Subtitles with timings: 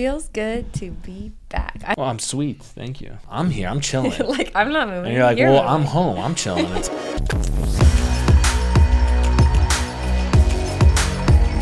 [0.00, 1.82] Feels good to be back.
[1.86, 2.62] I, Well, I'm sweet.
[2.62, 3.18] Thank you.
[3.28, 3.68] I'm here.
[3.68, 4.14] I'm chilling.
[4.28, 5.04] like I'm not moving.
[5.08, 5.74] And you're like, You're well, moving.
[5.74, 6.18] I'm home.
[6.18, 6.64] I'm chilling.
[6.74, 6.88] It's,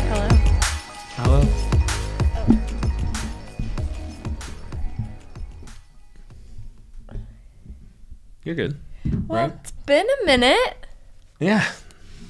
[0.07, 0.27] Hello.
[1.17, 1.43] hello.
[8.43, 8.79] You're good.
[9.27, 9.53] Well, Right?
[9.61, 10.85] it's been a minute.
[11.39, 11.65] Yeah.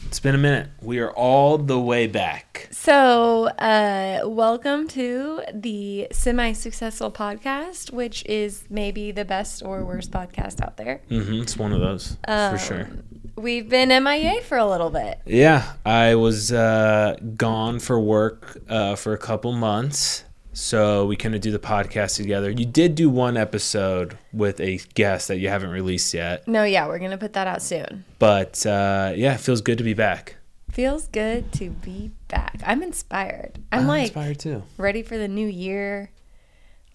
[0.09, 0.69] It's been a minute.
[0.81, 2.67] We are all the way back.
[2.71, 10.09] So, uh, welcome to the semi successful podcast, which is maybe the best or worst
[10.09, 11.01] podcast out there.
[11.11, 11.43] Mm-hmm.
[11.43, 12.89] It's one of those Um, for sure.
[13.35, 15.19] We've been MIA for a little bit.
[15.27, 21.35] Yeah, I was uh, gone for work uh, for a couple months, so we kind
[21.35, 22.49] of do the podcast together.
[22.49, 26.87] You did do one episode with a guest that you haven't released yet, No, yeah,
[26.87, 28.03] we're going to put that out soon.
[28.19, 30.35] but uh, yeah, it feels good to be back.
[30.71, 32.61] Feels good to be back.
[32.65, 33.59] I'm inspired.
[33.71, 34.63] I'm, like inspired too.
[34.77, 36.11] ready for the new year.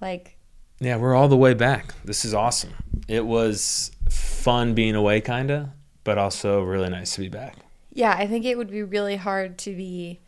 [0.00, 0.36] Like,
[0.80, 1.94] Yeah, we're all the way back.
[2.05, 2.72] This is awesome.
[3.08, 5.72] It was fun being away, kinda,
[6.05, 7.56] but also really nice to be back.
[7.92, 10.20] yeah, I think it would be really hard to be.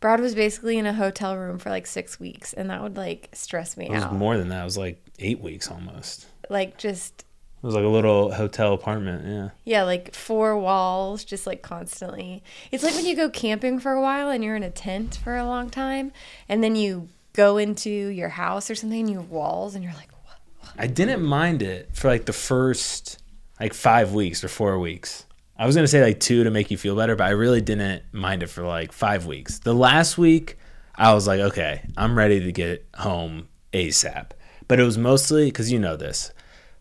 [0.00, 3.28] Brad was basically in a hotel room for like six weeks, and that would like
[3.32, 3.90] stress me out.
[3.90, 4.14] It was out.
[4.14, 4.62] more than that.
[4.62, 6.26] It was like eight weeks almost.
[6.48, 7.24] like, just
[7.62, 9.26] It was like a little hotel apartment.
[9.26, 9.50] Yeah.
[9.64, 12.42] Yeah, like four walls, just like constantly.
[12.72, 15.36] It's like when you go camping for a while and you're in a tent for
[15.36, 16.12] a long time,
[16.48, 19.92] and then you go into your house or something, and you have walls, and you're
[19.92, 20.38] like, what?
[20.78, 23.18] I didn't mind it for like the first
[23.60, 25.26] like five weeks or four weeks.
[25.60, 28.02] I was gonna say like two to make you feel better, but I really didn't
[28.12, 29.58] mind it for like five weeks.
[29.58, 30.56] The last week,
[30.94, 34.30] I was like, okay, I'm ready to get home ASAP.
[34.68, 36.32] But it was mostly because you know this,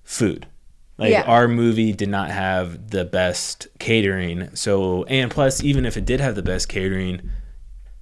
[0.04, 0.48] food.
[0.98, 1.24] Like Yeah.
[1.24, 6.22] our movie did not have the best catering, so and plus even if it did
[6.22, 7.30] have the best catering,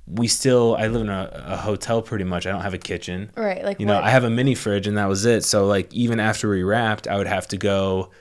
[0.05, 2.45] we still I live in a, a hotel pretty much.
[2.45, 3.31] I don't have a kitchen.
[3.35, 3.99] Right, like You know.
[3.99, 5.43] I have a mini fridge and that was it.
[5.43, 8.11] So like even after we wrapped, I would have to go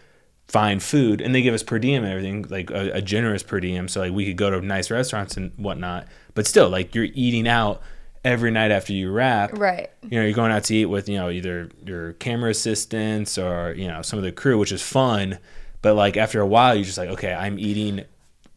[0.49, 3.61] find food and they give us per diem and everything, like a, a generous per
[3.61, 3.89] diem.
[3.89, 6.07] So like we could go to nice restaurants and whatnot.
[6.35, 7.83] But still, like you're eating out
[8.25, 9.57] every night after you wrap.
[9.57, 9.91] right.
[10.03, 13.75] You know, you're going out to eat with, you know, either your camera assistants or,
[13.77, 15.39] you know, some of the crew, which is fun.
[15.83, 18.05] But like after a while, you're just like, okay, I'm eating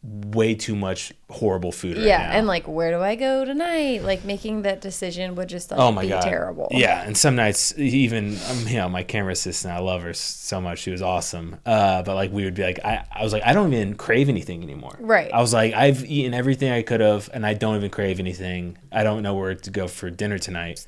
[0.02, 2.38] way too much horrible food right yeah, now.
[2.38, 4.02] and like, where do I go tonight?
[4.02, 6.68] Like, making that decision would just like Oh my be god, terrible.
[6.70, 10.60] Yeah, and some nights even um, you know my camera assistant, I love her so
[10.60, 10.78] much.
[10.78, 11.56] She was awesome.
[11.66, 14.28] Uh, but like we would be like, I, I was like, I don't even crave
[14.28, 14.96] anything anymore.
[15.00, 15.30] Right.
[15.32, 18.78] I was like, I've eaten everything I could have, and I don't even crave anything.
[18.90, 20.86] I don't know where to go for dinner tonight.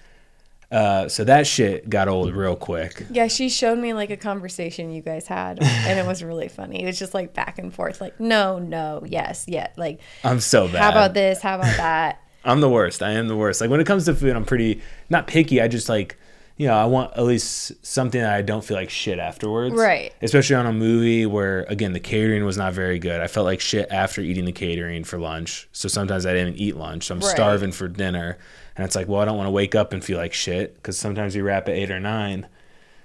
[0.72, 3.05] Uh, so that shit got old real quick.
[3.10, 6.83] Yeah, she showed me like a conversation you guys had, and it was really funny.
[6.83, 9.69] It was just like back and forth, like, no, no, yes, yeah.
[9.77, 10.77] Like, I'm so bad.
[10.83, 11.43] how about this?
[11.43, 12.21] How about that?
[12.44, 13.03] I'm the worst.
[13.03, 13.60] I am the worst.
[13.60, 15.60] Like when it comes to food, I'm pretty not picky.
[15.60, 16.16] I just like,
[16.56, 19.75] you know, I want at least something that I don't feel like shit afterwards.
[19.77, 20.12] Right.
[20.22, 23.21] Especially on a movie where again the catering was not very good.
[23.21, 25.69] I felt like shit after eating the catering for lunch.
[25.72, 27.04] So sometimes I didn't eat lunch.
[27.04, 27.31] So I'm Right.
[27.31, 28.39] starving for dinner,
[28.77, 30.97] and it's like, well, I don't want to wake up and feel like shit because
[30.97, 32.47] sometimes you wrap at eight or nine,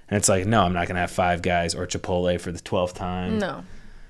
[0.08, 2.94] and it's like, no, I'm not gonna have Five Guys or Chipotle for the twelfth
[2.94, 3.38] time.
[3.38, 3.64] No.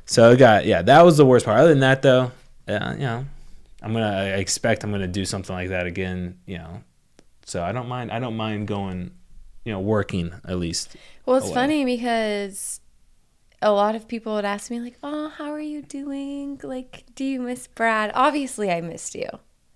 [0.07, 1.59] So it got yeah, that was the worst part.
[1.59, 2.33] Other than that though,
[2.67, 3.27] yeah, you know,
[3.83, 6.39] I'm gonna I expect I'm gonna do something like that again.
[6.47, 6.83] You know,
[7.45, 8.11] so I don't mind.
[8.11, 9.11] I don't mind going,
[9.65, 10.97] you know, working at least.
[11.27, 11.55] Well, it's away.
[11.55, 12.81] funny because
[13.61, 16.61] a lot of people would ask me like, "Oh, how are you doing?
[16.63, 19.29] Like, do you miss Brad?" Obviously, I missed you,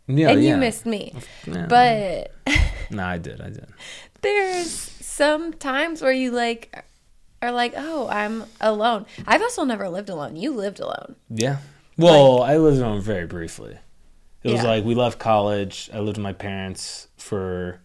[0.07, 0.51] Yeah, and yeah.
[0.51, 1.15] you missed me.
[1.47, 1.67] Yeah.
[1.67, 2.33] But
[2.91, 3.41] no, I did.
[3.41, 3.67] I did.
[4.21, 6.85] there's some times where you like
[7.41, 10.37] are like, "Oh, I'm alone." I've also never lived alone.
[10.37, 11.17] You lived alone.
[11.31, 11.59] Yeah.
[11.97, 13.79] Well, I lived alone very briefly.
[14.43, 14.69] It was Yeah.
[14.71, 15.89] like we left college.
[15.93, 17.81] I lived with my parents for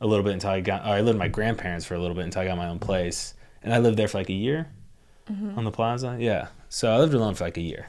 [0.00, 0.82] a little bit until I got.
[0.82, 2.78] Or I lived with my grandparents for a little bit until I got my own
[2.78, 3.32] place,
[3.62, 4.68] and I lived there for like a year
[5.30, 5.56] Mm-hmm.
[5.58, 6.18] on the plaza.
[6.20, 6.48] Yeah.
[6.68, 7.86] So I lived alone for like a year.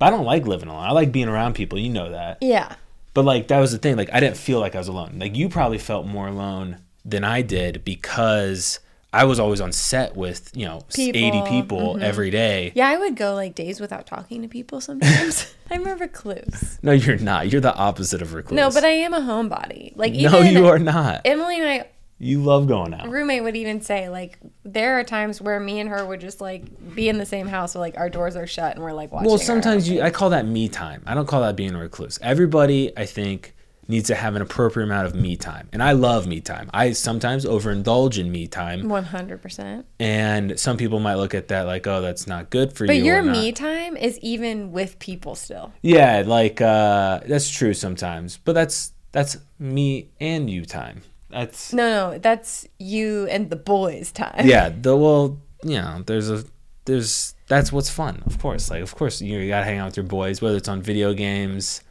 [0.00, 0.82] But I don't like living alone.
[0.82, 1.78] I like being around people.
[1.78, 2.38] You know that.
[2.40, 2.74] Yeah.
[3.14, 3.96] But like that was the thing.
[3.96, 5.18] Like I didn't feel like I was alone.
[5.18, 8.80] Like you probably felt more alone than I did because
[9.12, 12.02] I was always on set with you know People, eighty people mhm.
[12.02, 12.72] every day.
[12.74, 15.54] Yeah, I would go like days without talking to people sometimes.
[15.70, 16.78] I'm a recluse.
[16.82, 17.50] No, you're not.
[17.50, 18.56] You're the opposite of recluse.
[18.56, 19.92] No, but I am a homebody.
[19.96, 21.22] Like no, you are not.
[21.24, 21.88] Emily and I
[22.24, 23.08] You love going out.
[23.08, 26.94] roommate would even say like there are times where me and her would just like
[26.94, 29.28] be in the same house, but like our doors are shut and we're like watching.
[29.28, 30.02] Well, sometimes you.
[30.02, 31.02] I call that me time.
[31.04, 32.20] I don't call that being a recluse.
[32.22, 33.56] Everybody, I think,
[33.88, 36.70] needs to have an appropriate amount of me time, and I love me time.
[36.72, 39.84] I sometimes overindulge in me time, One hundred percent.
[39.98, 43.00] and some people might look at that like, "Oh, that's not good for But you."
[43.02, 45.72] But your me time is even with people still.
[45.82, 51.02] Yeah, like uh, that's true sometimes, but that's that's me and you time.
[51.32, 54.46] That's No, no, that's you and the boys' time.
[54.46, 54.68] yeah.
[54.68, 56.44] The well, you know, there's a
[56.84, 58.22] there's that's what's fun.
[58.26, 60.68] Of course, like of course you, you gotta hang out with your boys, whether it's
[60.68, 61.82] on video games,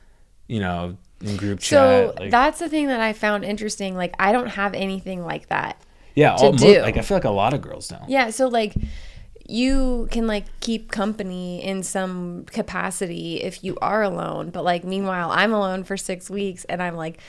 [0.48, 2.20] you know, in group So chat.
[2.20, 3.96] Like, that's the thing that I found interesting.
[3.96, 5.82] Like, I don't have anything like that.
[6.16, 6.82] yeah, to all, mo- do.
[6.82, 8.10] like I feel like a lot of girls don't.
[8.10, 8.74] Yeah, so like
[9.48, 15.30] you can like keep company in some capacity if you are alone, but like meanwhile
[15.32, 17.20] I'm alone for 6 weeks and I'm like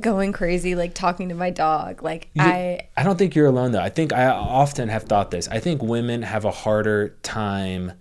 [0.00, 2.02] going crazy like talking to my dog.
[2.02, 3.80] Like You- I I don't think you're alone though.
[3.82, 5.48] I think I often have thought this.
[5.48, 7.92] I think women have a harder time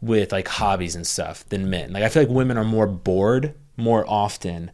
[0.00, 1.92] with like hobbies and stuff than men.
[1.92, 4.70] Like I feel like women are more bored more often,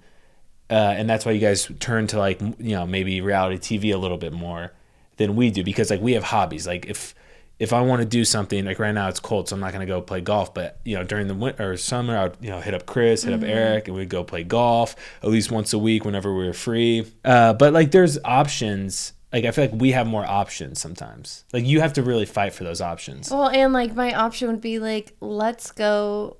[0.70, 3.98] uh, and that's why you guys turn to like you know maybe reality TV a
[3.98, 4.72] little bit more
[5.16, 6.66] than we do because like we have hobbies.
[6.66, 7.14] Like if
[7.62, 9.86] if I want to do something like right now it's cold, so I'm not gonna
[9.86, 10.52] go play golf.
[10.52, 13.32] But you know during the winter or summer, I'd you know hit up Chris, hit
[13.32, 16.52] up Eric, and we'd go play golf at least once a week whenever we were
[16.52, 17.06] free.
[17.24, 19.12] Uh, but like there's options.
[19.32, 21.44] Like I feel like we have more options sometimes.
[21.52, 23.30] Like you have to really fight for those options.
[23.30, 26.36] well and like my option would be like let's go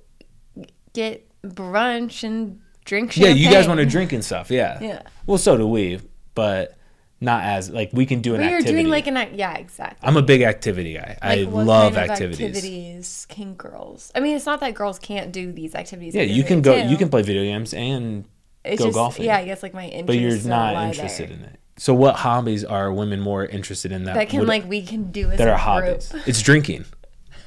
[0.93, 4.51] get brunch and drink Yeah, you guys want to drink and stuff.
[4.51, 4.77] Yeah.
[4.81, 5.01] Yeah.
[5.25, 6.01] Well, so do we,
[6.35, 6.77] but
[7.23, 8.83] not as like we can do an But you're activity.
[8.83, 10.07] doing like an yeah, exactly.
[10.07, 11.17] I'm a big activity guy.
[11.21, 12.45] I Like, what love kind of activities.
[12.57, 14.11] activities can girls?
[14.13, 16.13] I mean, it's not that girls can't do these activities.
[16.15, 16.81] Yeah, you can go.
[16.81, 16.87] too.
[16.89, 18.25] You can play video games and
[18.63, 19.25] It's go just, golfing.
[19.25, 20.07] Yeah, I guess like my interest.
[20.07, 21.59] but you're not interested in it.
[21.77, 24.13] So, what hobbies are women more interested in that?
[24.13, 26.03] that can would- like we can do as that a are group.
[26.03, 26.27] hobbies.
[26.27, 26.85] It's drinking,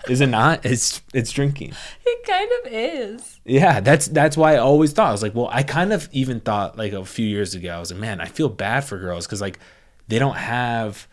[0.08, 0.64] is it not?
[0.64, 1.74] It's it's drinking.
[2.04, 3.40] It kind of is.
[3.44, 6.40] Yeah, that's that's why I always thought I was like, well, I kind of even
[6.40, 9.26] thought like a few years ago, I was like, man, I feel bad for girls
[9.26, 9.58] because like
[10.08, 11.06] they don't have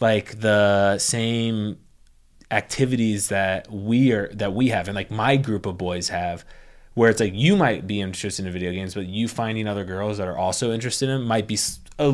[0.00, 1.78] like the same
[2.50, 6.44] activities that we are that we have and like my group of boys have
[6.94, 10.18] where it's like you might be interested in video games but you finding other girls
[10.18, 11.56] that are also interested in might be
[12.00, 12.08] a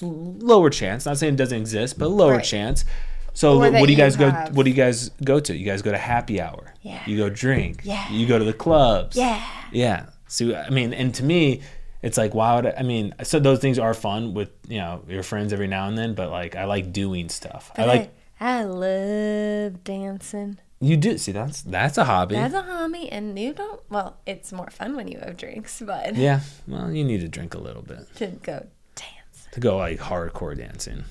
[0.00, 2.44] lower chance not saying it doesn't exist but lower Right.
[2.44, 2.86] chance
[3.34, 5.82] so what do you you guys go what do you guys go to you guys
[5.82, 7.02] go to happy hour Yeah.
[7.06, 8.08] you go drink Yeah.
[8.10, 9.44] you go to the clubs Yeah.
[9.72, 10.06] yeah.
[10.28, 11.60] So I mean, and to me,
[12.02, 13.14] it's like why would I, I mean?
[13.22, 16.30] So those things are fun with you know your friends every now and then, but
[16.30, 17.70] like I like doing stuff.
[17.76, 20.58] I like I, I love dancing.
[20.80, 22.34] you do see that's that's a hobby.
[22.34, 23.80] That's a hobby, and you don't.
[23.90, 26.40] Well, it's more fun when you have drinks, but yeah.
[26.66, 30.56] Well, you need to drink a little bit to go dance, to go like hardcore
[30.56, 31.04] dancing.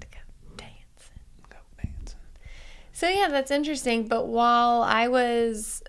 [0.00, 0.18] to go
[0.56, 1.20] dancing.
[1.50, 2.18] Go dancing.
[2.96, 4.08] So yeah, that's interesting.
[4.08, 5.82] But while I was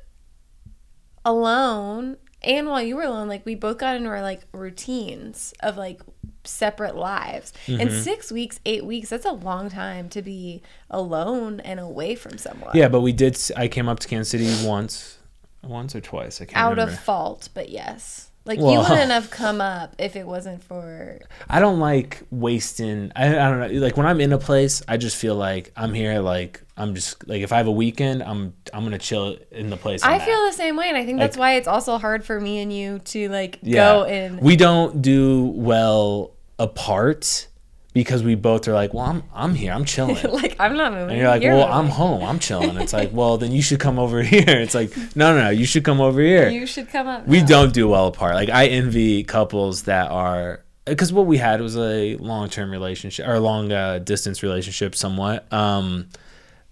[1.23, 5.77] alone and while you were alone, like we both got into our like routines of
[5.77, 6.01] like
[6.43, 7.53] separate lives.
[7.67, 8.01] And Mm-hmm.
[8.01, 12.71] six weeks, eight weeks, that's a long time to be alone and away from someone.
[12.75, 13.37] Yeah, but we did.
[13.55, 15.17] I came up to Kansas City once,
[15.63, 16.41] once or twice.
[16.41, 16.91] I can't Out remember.
[16.91, 18.31] of fault, but yes.
[18.47, 23.11] Like you wouldn't have come up if it wasn't for I don't like wasting.
[23.15, 23.79] I, I don't know.
[23.79, 26.19] Like when I'm in a place, I just feel like I'm here.
[26.19, 29.77] Like I'm just like if I have a weekend, I'm I'm gonna chill in the
[29.77, 30.01] place.
[30.03, 32.39] I feel the same way, and I think that's Like- why it's also hard for
[32.39, 33.75] me and you to like Yeah.
[33.93, 37.47] go and we don't do well apart
[37.93, 40.17] because we both are like, well, I'm I'm here, I'm chilling.
[40.31, 41.09] like I'm not moving.
[41.11, 42.77] And you're like, well, I'm home, I'm chilling.
[42.77, 44.43] It's like, well, then you should come over here.
[44.47, 46.49] It's like, no, no, no, you should come over here.
[46.49, 47.27] You should come up.
[47.27, 48.35] we don't do well apart.
[48.35, 53.27] Like I envy couples that are because what we had was a long term relationship
[53.27, 55.51] or long uh, distance relationship, somewhat.
[55.51, 56.07] Um,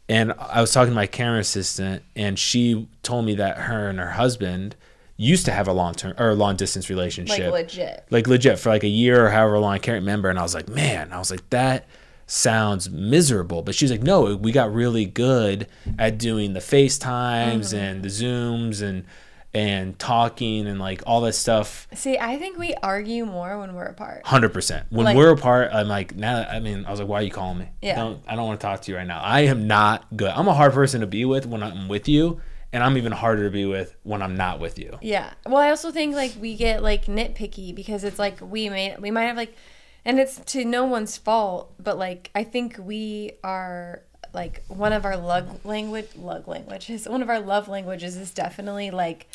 [0.07, 3.97] and I was talking to my camera assistant, and she told me that her and
[3.99, 4.75] her husband
[5.17, 7.39] used to have a long term or long distance relationship.
[7.39, 8.05] like legit.
[8.09, 10.29] like legit for like a year or however long I can't remember.
[10.29, 11.87] And I was like, man, I was like, that
[12.27, 13.61] sounds miserable.
[13.61, 15.67] But she's like, no, we got really good
[15.97, 17.77] at doing the FaceTimes Mm-hmm.
[17.77, 19.05] and the Zooms and
[19.53, 21.87] and talking and like all that stuff.
[21.93, 24.25] See, I think we argue more when we're apart.
[24.25, 24.85] Hundred percent.
[24.89, 26.45] When Like- we're apart, I'm like, now.
[26.51, 27.69] I mean, I was like, why are you calling me?
[27.81, 27.95] Yeah.
[27.95, 29.21] Don't, I don't want to talk to you right now.
[29.21, 30.29] I am not good.
[30.31, 32.41] I'm a hard person to be with when I'm with you,
[32.75, 34.99] and I'm even harder to be with when I'm not with you.
[35.01, 35.31] Yeah.
[35.45, 39.11] Well, I also think like we get like nitpicky because it's like we may we
[39.11, 39.55] might have like,
[40.03, 44.01] and it's to no one's fault, but like I think we are
[44.33, 48.91] like one of our love language love languages one of our love languages is definitely
[48.91, 49.27] like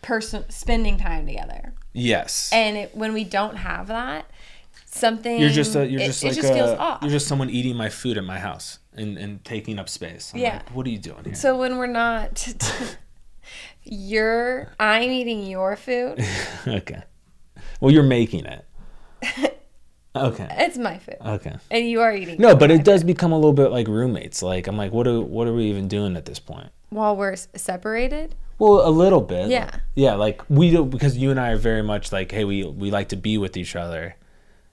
[0.00, 2.48] person spending time together Yes.
[2.50, 4.24] and it, when we don't have that
[4.86, 7.28] something You're just a, you're it, just it like just a, feels off you're just
[7.28, 10.32] someone eating my food at my house and, and taking up space.
[10.34, 10.54] I'm Yeah.
[10.54, 11.34] like, what are you doing here?
[11.34, 12.54] so when we're not
[13.82, 16.22] you're i'm eating your food
[16.66, 17.02] okay.
[17.80, 18.64] Well, you're making it.
[20.16, 20.48] Okay.
[20.58, 21.54] it's my food Okay.
[21.70, 24.42] and you are eating No, but it does become a little bit like roommates.
[24.42, 26.68] Like I'm like, what are what are we even doing at this point?
[26.90, 29.48] while we're separated Well, a little bit.
[29.48, 29.70] Yeah.
[29.94, 32.90] Yeah, like we do because you and I are very much like, hey, we we
[32.90, 34.16] like to be with each other.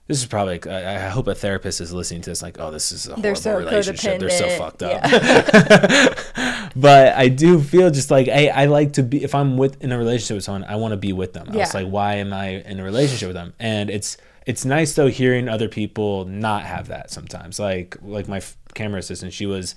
[0.08, 0.58] This is probably.
[0.70, 2.42] I, I hope a therapist is listening to this.
[2.42, 4.18] Like, oh, this is a horrible They're so relationship.
[4.20, 5.02] They're so fucked up.
[6.76, 9.22] but I do feel just like, hey, I like to be.
[9.22, 11.48] If I'm with in a relationship with someone, I want to be with them.
[11.50, 13.52] I was like, why am I in a relationship with them?
[13.58, 17.58] And it's it's nice though hearing other people not have that sometimes.
[17.58, 19.74] Like like my f- camera assistant, she was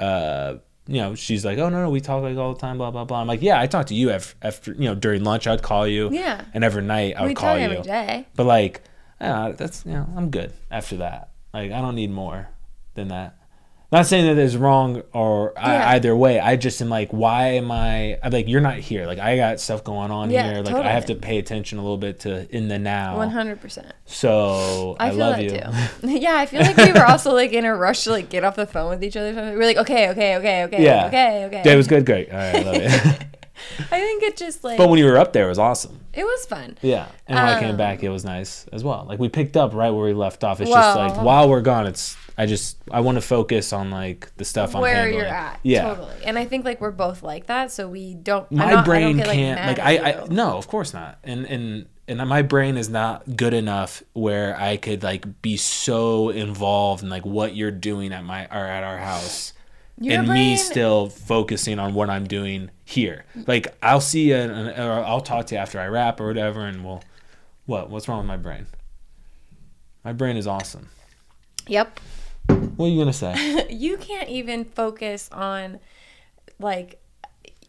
[0.00, 0.56] uh
[0.86, 3.04] you know she's like oh no no we talk like all the time blah blah
[3.04, 5.60] blah i'm like yeah i talk to you after, after you know during lunch i'd
[5.60, 6.44] call you Yeah.
[6.54, 8.26] and every night i would we call you every day.
[8.36, 8.80] but like
[9.20, 11.30] uh, that's you know i'm good after that.
[11.52, 12.48] Like i don't need more
[12.94, 13.34] than that.
[13.90, 15.62] Not saying that it's wrong or Yeah.
[15.62, 16.38] I, either way.
[16.38, 19.06] I just am like why am i i'm like you're not here.
[19.06, 20.62] Like i got stuff going on Yeah, here.
[20.62, 23.16] Like i have to pay attention a little bit to in the now.
[23.16, 23.92] One hundred percent.
[24.04, 26.08] so i, I feel love that you.
[26.10, 26.18] too.
[26.18, 28.56] yeah, I feel like we were also like in a rush to like get off
[28.56, 29.32] the phone with each other.
[29.32, 31.06] We were like, okay, okay, okay, okay, yeah.
[31.06, 31.62] okay, okay.
[31.62, 32.30] Day was good great.
[32.30, 32.92] All right i love it.
[33.90, 36.24] I think it just like but when you were up there it was awesome it
[36.24, 36.76] was fun.
[36.82, 39.06] Yeah, and when I came Um, back, it was nice as well.
[39.08, 40.60] Like we picked up right where we left off.
[40.60, 44.30] It's just like while we're gone, it's I just I want to focus on like
[44.36, 45.60] the stuff I'm where you're at.
[45.62, 46.14] Yeah, Totally.
[46.24, 48.84] And I think like we're both like that, so we don't my not- I don't
[48.84, 51.18] brain can't like at I, I no, of course not.
[51.22, 56.30] And and and my brain is not good enough where I could like be so
[56.30, 59.52] involved in like what you're doing at my or at our house.
[60.00, 63.24] Your and me still focusing on what I'm doing here.
[63.46, 66.60] Like I'll see you and or I'll talk to you after I wrap or whatever,
[66.60, 67.02] and we'll.
[67.66, 67.90] What?
[67.90, 68.66] What's wrong with my brain?
[70.04, 70.88] My brain is awesome.
[71.66, 72.00] Yep.
[72.46, 73.66] What are you gonna say?
[73.70, 75.80] you can't even focus on
[76.58, 77.00] like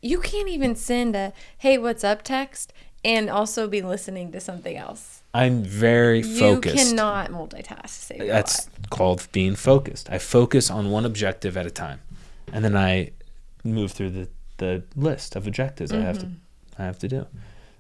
[0.02, 2.72] you can't even send a hey what's up text
[3.04, 6.76] and also be listening to something else I'm very focused.
[6.76, 10.10] you cannot multitask to save your That's called being focused.
[10.10, 12.00] I focus on one objective at a time,
[12.54, 13.12] and then I
[13.64, 16.82] move through the, the list of objectives I have to Mm-hmm.
[16.82, 17.26] I have to do.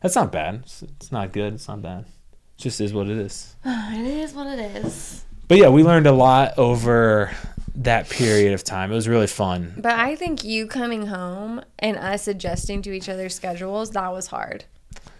[0.01, 0.55] That's not bad.
[0.63, 1.53] It's, it's not good.
[1.53, 2.01] It's not bad.
[2.01, 3.55] It just is what it is.
[3.65, 7.31] it is what it is But yeah, we learned a lot over
[7.75, 8.91] that period of time.
[8.91, 9.73] It was really fun.
[9.77, 14.27] but i think you coming home and us adjusting to each other's schedules that was
[14.27, 14.65] hard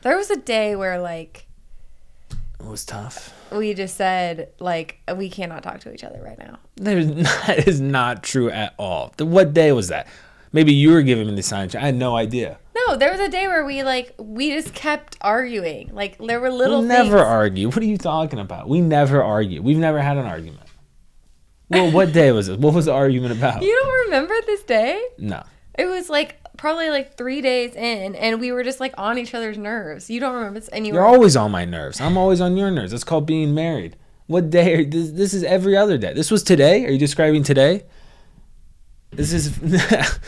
[0.02, 1.46] there was a day where like
[2.60, 3.34] It was tough.
[3.52, 7.08] we just said like we cannot talk to each other right now There's
[7.48, 9.14] that is not true at all.
[9.18, 10.08] The- What day was that?
[10.52, 11.70] Maybe you were giving me the sign.
[11.76, 12.58] I had no idea.
[12.76, 16.50] no there was a day where we like we just kept arguing like there were
[16.52, 17.22] little we never things.
[17.28, 17.68] argue.
[17.68, 18.68] What are you talking about?
[18.68, 19.62] We never argue.
[19.62, 20.64] We've never had an argument.
[21.70, 22.60] Well, what day was it?
[22.60, 23.62] What was the argument about?
[23.62, 25.00] You don't remember this day?
[25.20, 25.44] No.
[25.78, 29.34] It was like probably like three days in, and we were just like on each
[29.34, 30.10] other's nerves.
[30.10, 32.02] You don't remember this, you You're always on my nerves.
[32.02, 32.92] I'm always on your nerves.
[32.92, 33.96] It's called being married.
[34.28, 34.76] What day?
[34.76, 36.14] Are, this, this is every other day.
[36.14, 36.86] This was today.
[36.86, 37.86] Are you describing today?
[39.12, 39.58] This is.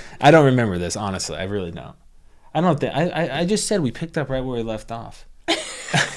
[0.21, 1.35] I don't remember this honestly.
[1.35, 1.95] I really don't.
[2.53, 2.95] I don't think.
[2.95, 5.27] I, I I just said we picked up right where we left off.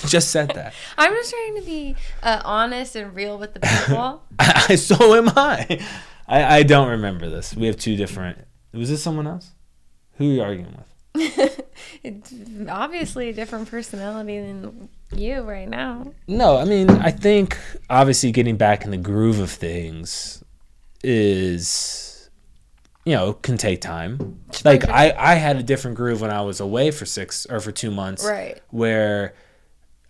[0.06, 0.75] just said that.
[0.97, 4.23] I'm just trying to be uh, honest and real with the people.
[4.38, 5.85] I, so am I.
[6.28, 6.59] I.
[6.59, 7.54] I don't remember this.
[7.54, 8.38] We have two different.
[8.73, 9.53] Was this someone else?
[10.18, 10.85] Who are you arguing with?
[12.02, 12.35] it's
[12.68, 16.12] obviously a different personality than you right now.
[16.26, 17.56] No, I mean, I think
[17.88, 20.42] obviously getting back in the groove of things
[21.02, 22.30] is,
[23.04, 24.40] you know, can take time.
[24.64, 24.88] Like.
[24.88, 27.90] I, I had a different groove when I was away for six or for two
[27.90, 28.61] months, Right.
[28.71, 29.35] Where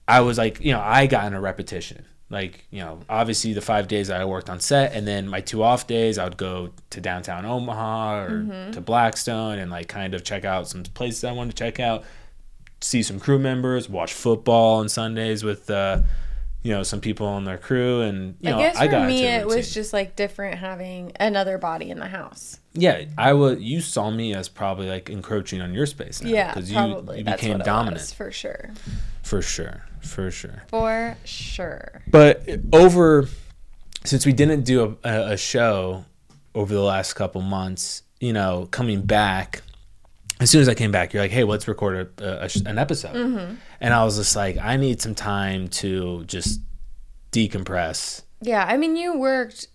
[0.09, 2.07] I was like, you know, I got in a repetition.
[2.35, 5.41] Like, you know, obviously the five days that I worked on set, and then my
[5.41, 8.73] two off days, I would go to downtown Omaha or Mm-hmm.
[8.73, 12.05] to Blackstone and like kind of check out some places I wanted to check out
[12.81, 16.03] see some crew members, watch football on Sundays with uh,
[16.63, 19.25] you know some people on their crew, and you know I guess for got me,
[19.25, 22.59] it was just like different having another body in the house.
[22.75, 23.05] yeah.
[23.17, 26.71] I was you saw me as probably like encroaching on your space now Yeah, because
[26.71, 26.79] you,
[27.17, 28.71] you became dominant was, for sure.
[29.25, 30.63] For sure, for sure.
[30.69, 32.03] For sure.
[32.07, 33.27] But over
[34.05, 36.05] since we didn't do a, a, show
[36.55, 39.63] over the last couple months, you know, coming back.
[40.41, 43.15] As soon as I came back, you're like, "Hey, let's record a, a, an episode,"
[43.15, 43.55] Mm-hmm.
[43.81, 46.61] and I was just like, "I need some time to just
[47.33, 49.69] decompress." Yeah, I mean, you worked.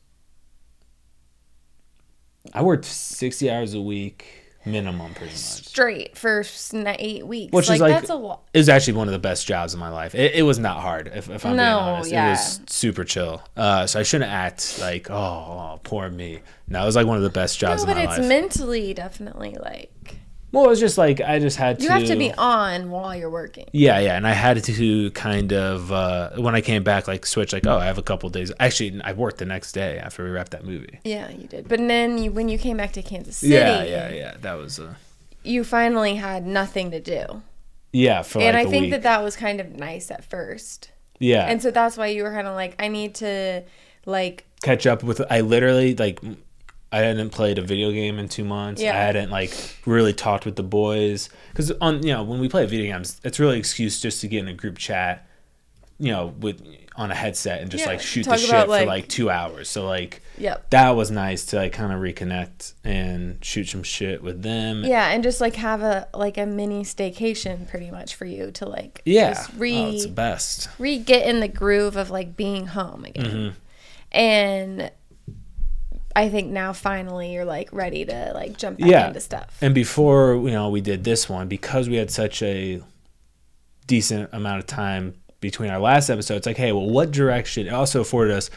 [2.53, 5.35] I worked 60 hours a week minimum, pretty much.
[5.39, 7.51] straight for eight weeks.
[7.51, 8.41] Which like, is like- that's a lot.
[8.53, 10.15] It was actually one of the best jobs of my life.
[10.15, 12.11] It, it was not hard, if, if I'm No, being honest.
[12.11, 12.27] yeah.
[12.27, 13.41] It was super chill.
[13.57, 16.39] Uh, so I shouldn't act like, oh, oh, poor me.
[16.67, 18.27] No, it was like one of the best jobs No, but it's life.
[18.27, 20.18] mentally definitely like
[20.51, 21.83] well, it was just like I just had to.
[21.83, 23.67] you have to be on while you're working.
[23.71, 27.53] Yeah, yeah, and I had to kind of uh, when I came back, like switch,
[27.53, 28.51] like, oh, I have a couple days.
[28.59, 30.99] Actually, I worked the next day after we wrapped that movie.
[31.03, 31.67] Yeah, you did.
[31.67, 34.37] But then you, when you came back to Kansas City, Yeah, yeah, yeah.
[34.41, 34.79] That was.
[34.79, 34.95] Uh,
[35.43, 37.41] you finally had nothing to do.
[37.91, 38.91] Yeah, for and like I think week.
[38.91, 40.91] that that was kind of nice at first.
[41.19, 43.63] yeah, And so that's why you were kind of like, I need to,
[44.05, 45.21] like, catch up with.
[45.29, 46.19] I literally like.
[46.91, 48.81] I hadn't played a video game in two months.
[48.81, 48.91] Yeah.
[48.91, 49.53] I hadn't like
[49.85, 53.39] really talked with the boys because on you know when we play video games, it's
[53.39, 55.27] really excuse just to get in a group chat,
[55.99, 56.61] you know, with
[56.95, 59.29] on a headset and just Yeah, like shoot the shit about, for like- like two
[59.29, 59.69] hours.
[59.69, 60.69] So like yep.
[60.71, 64.83] that was nice to like kind of reconnect and shoot some shit with them.
[64.83, 68.65] Yeah, and just like have a like a mini staycation pretty much for you to
[68.67, 70.69] like Yeah, just oh, re it's best.
[70.79, 73.25] re get in the groove of like being home again.
[73.25, 73.49] Mm-hmm.
[74.11, 74.91] And
[76.15, 79.07] I think now finally you're like ready to like jump back Yeah.
[79.07, 79.57] into stuff.
[79.61, 82.81] And before you know we did this one because we had such a
[83.87, 86.35] decent amount of time between our last episode.
[86.35, 87.65] It's like, hey, well, what direction?
[87.67, 88.49] It also afforded us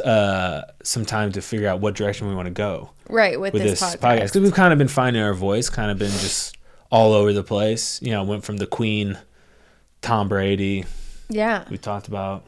[0.00, 3.62] uh, some time to figure out what direction we want to go right, with, with
[3.62, 4.20] this, this, podcast podcast.
[4.26, 6.56] because we've kind of been finding our voice, kind of been just
[6.90, 8.00] all over the place.
[8.00, 9.18] You know, went from the Queen,
[10.02, 10.84] Tom Brady.
[11.28, 11.64] Yeah.
[11.68, 12.44] We talked about.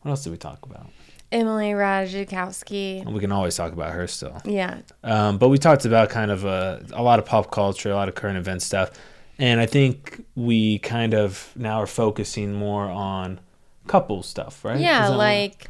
[0.00, 0.86] What else did we talk about?
[1.32, 3.10] Emily Ratajkowski.
[3.10, 4.40] We can always talk about her still.
[4.44, 4.80] Yeah.
[5.02, 8.08] Um, but we talked about kind of a, a lot of pop culture, a lot
[8.08, 8.90] of current event stuff.
[9.38, 13.40] And I think we kind of now are focusing more on
[13.86, 14.78] couple stuff, right?
[14.78, 15.68] Yeah, like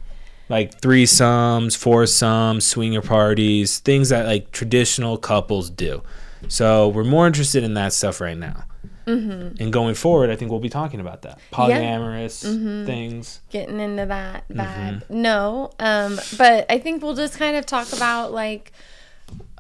[0.49, 6.03] like threesomes, foursomes, swinger parties, things that like traditional couples do.
[6.49, 8.65] So we're more interested in that stuff right now.
[9.07, 9.63] Mm-hmm.
[9.63, 12.87] And going forward, I think we'll be talking about that polyamorous Mm-hmm.
[12.87, 13.41] things.
[13.51, 15.21] getting into that Mm-hmm.
[15.23, 15.71] No.
[15.79, 18.73] Um, but I think we'll just kind of talk about like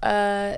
[0.02, 0.56] uh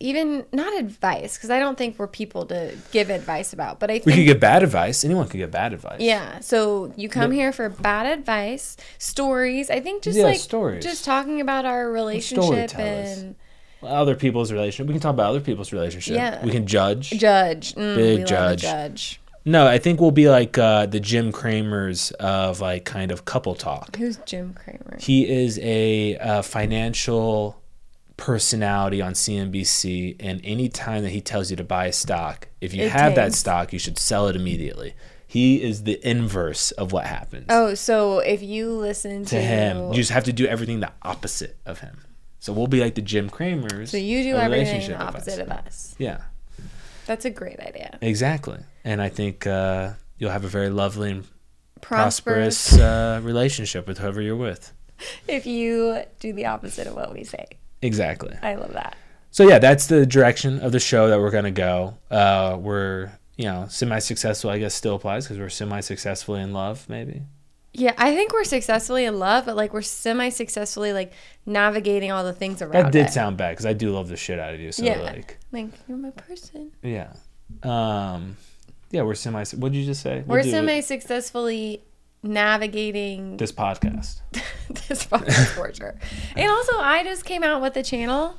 [0.00, 3.94] even not advice because I don't think we're people to give advice about, but I
[3.94, 5.04] think We could get bad advice.
[5.04, 6.00] Anyone could get bad advice.
[6.00, 6.40] Yeah.
[6.40, 9.70] So you come here for bad advice, stories.
[9.70, 10.82] I think just Yeah, like stories.
[10.82, 13.36] just talking about our relationship and
[13.82, 14.86] Other people's relationship.
[14.86, 16.16] We can talk about other people's relationship.
[16.16, 16.44] Yeah.
[16.44, 17.10] We can judge.
[17.10, 17.74] judge.
[17.74, 18.62] Mm, Big judge.
[18.62, 19.20] judge.
[19.44, 23.54] No, I think we'll be like uh, the Jim Cramers of like kind of couple
[23.54, 23.96] talk.
[23.96, 24.98] Who's Jim Cramer?
[25.00, 27.60] He is a uh, financial
[28.16, 32.72] personality on CNBC, and any time that he tells you to buy a stock, if
[32.72, 34.94] you It have that stock, you should sell it immediately.
[35.26, 39.88] He is the inverse of what happens Oh, so if you listen to, to him.
[39.88, 42.02] You just have to do everything the opposite of him.
[42.42, 43.92] So we'll be like the Jim Cramers.
[43.92, 45.94] so you do everything opposite of us.
[45.96, 46.22] Yeah,
[47.06, 47.96] That's a great idea.
[48.00, 48.58] exactly.
[48.82, 51.24] And I think uh, you'll have a very lovely and
[51.80, 54.72] Prosperous, prosperous uh, relationship with whoever you're with.
[55.28, 57.46] if you do the opposite of what we say.
[57.80, 58.36] Exactly.
[58.42, 58.96] I love that.
[59.30, 61.96] So yeah, that's the direction of the show that we're gonna go.
[62.10, 67.22] Uh, we're you know semi-successful, I guess, still applies because we're semi-successfully in love, maybe.
[67.74, 71.12] Yeah, I think we're successfully in love, but like we're semi-successfully like
[71.46, 73.12] navigating all the things around That did it.
[73.12, 74.72] sound bad because I do love the shit out of you.
[74.72, 74.98] So Yeah.
[75.00, 76.72] like, like you're my person.
[76.82, 77.12] yeah,
[77.62, 78.36] um,
[78.90, 79.42] yeah, we're semi.
[79.56, 80.22] What did you just say?
[80.26, 81.82] We're We'll semi successfully
[82.22, 84.20] navigating this podcast.
[84.88, 85.94] this podcast for sure.
[86.36, 88.36] And also, I just came out with a channel,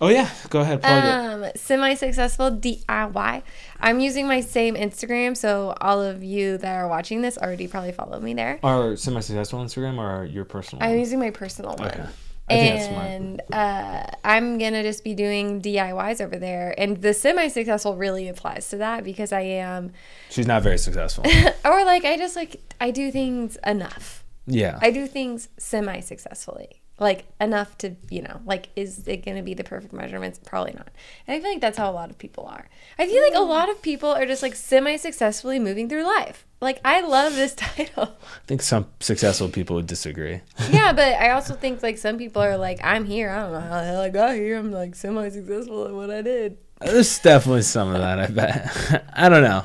[0.00, 1.08] Oh yeah, go ahead, plug it.
[1.46, 3.42] um, semi successful DIY.
[3.80, 7.92] I'm using my same Instagram, so all of you that are watching this already probably
[7.92, 8.58] follow me there.
[8.62, 10.82] Our semi-successful Instagram or your personal?
[10.84, 10.98] I'm one?
[10.98, 11.88] using my personal one.
[11.88, 12.04] Okay.
[12.50, 13.06] I that's smart.
[13.06, 18.68] and uh, I'm gonna just be doing DIYs over there, and the semi-successful really applies
[18.70, 19.92] to that because I am,
[20.28, 21.24] She's not very successful.
[21.64, 24.24] or like I just like I do things enough.
[24.46, 24.78] yeah.
[24.82, 26.82] I do things semi successfully.
[26.98, 30.38] Like enough to, you know, like is it going to be the perfect measurements?
[30.44, 30.88] Probably not.
[31.26, 32.68] And I feel like that's how a lot of people are.
[32.98, 33.48] I feel like a mm.
[33.48, 36.46] lot of people are just like semi successfully moving through life.
[36.60, 38.14] Like I love this title.
[38.22, 40.40] I think some successful people would disagree.
[40.70, 43.30] yeah, but I also think like some people are like, I'm here.
[43.30, 44.56] I don't know how the hell I got here.
[44.56, 46.58] I'm like semi successful at what I did.
[46.80, 49.04] There's definitely some of that, I bet.
[49.14, 49.64] I don't know.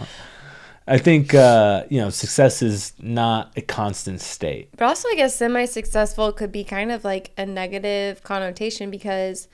[0.89, 4.69] I think uh, you know, success is not a constant state.
[4.75, 9.47] But also, I guess semi successful could be kind of like a negative connotation because,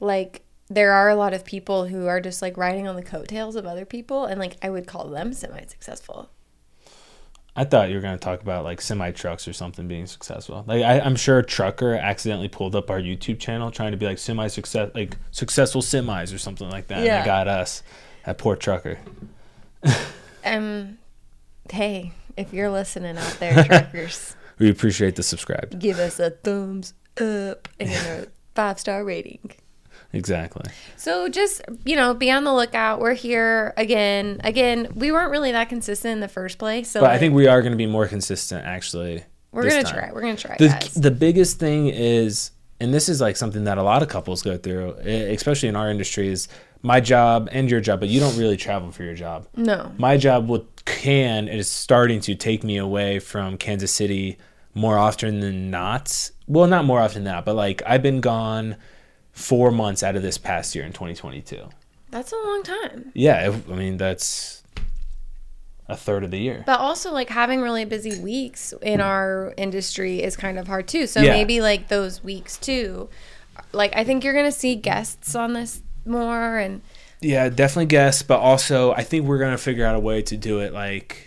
[0.00, 3.54] like, there are a lot of people who are just like riding on the coattails
[3.56, 6.30] of other people, and like, I would call them semi successful.
[7.56, 10.64] I thought you were going to talk about like semi trucks or something being successful.
[10.66, 14.06] Like I, I'm sure a trucker accidentally pulled up our YouTube channel trying to be
[14.06, 16.98] like semi success, like successful semis or something like that.
[16.98, 17.20] And Yeah.
[17.20, 17.82] they got us,
[18.24, 18.98] that poor trucker.
[20.44, 20.98] Um,
[21.70, 25.78] hey, if you're listening out there, truckers, We appreciate the subscribe.
[25.78, 29.52] give us a thumbs up and a five star rating.
[30.12, 30.64] Exactly.
[30.96, 33.00] So just you know, be on the lookout.
[33.00, 34.40] We're here again.
[34.42, 37.46] Again, we weren't really that consistent in the first place, so But I think we
[37.46, 39.24] are going to be more consistent actually.
[39.52, 40.10] we're gonna try.
[40.12, 40.94] We're gonna try, The, guys.
[40.94, 42.50] the biggest thing is
[42.80, 45.90] and this is like something that a lot of couples go through, especially in our
[45.90, 46.48] industry, is
[46.82, 49.46] my job and your job, but you don't really travel for your job.
[49.56, 49.92] No.
[49.98, 54.38] My job will can is starting to take me away from Kansas City
[54.74, 56.30] more often than not.
[56.46, 58.76] Well, not more often than not, but like I've been gone
[59.32, 61.68] four months out of this past year in 2022.
[62.10, 63.12] That's a long time.
[63.14, 64.62] Yeah, I mean that's
[65.88, 66.62] a third of the year.
[66.66, 71.06] But also, like having really busy weeks in our industry is kind of hard too.
[71.06, 71.32] So Yeah.
[71.32, 73.08] maybe like those weeks too.
[73.72, 76.82] Like I think you're gonna see guests on this more, and
[77.20, 80.60] Yeah, definitely guess, but also I think we're gonna figure out a way to do
[80.60, 81.26] it like.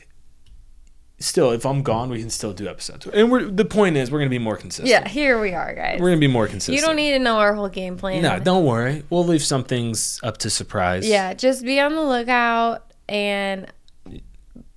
[1.20, 3.08] Still, if I'm gone, we can still do episodes.
[3.08, 4.90] And we're the point is we're gonna be more consistent.
[4.90, 6.02] yeah, here we are, guys.
[6.02, 6.76] we're gonna be more consistent.
[6.76, 8.22] You don't need to know our whole game plan.
[8.22, 9.04] No, don't worry.
[9.10, 11.08] We'll leave some things up to surprise.
[11.08, 13.72] Yeah, just be on the lookout, and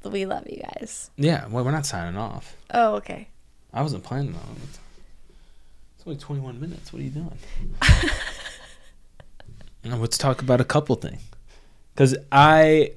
[0.05, 1.11] we love you guys.
[1.17, 1.47] Yeah.
[1.49, 2.55] Well, we're not signing off.
[2.71, 3.27] Oh, okay.
[3.73, 4.79] I wasn't planning on it.
[5.99, 6.93] It's only 21 minutes.
[6.93, 7.39] What are you doing?
[9.89, 11.21] Now, let's talk about a couple things.
[11.95, 12.93] Because I,